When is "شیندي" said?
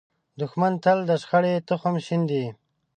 2.05-2.45